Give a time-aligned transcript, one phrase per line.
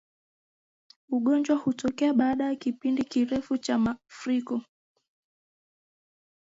[1.09, 4.61] Ugonjwa hutokea baada ya kipindi kirefu cha maafuriko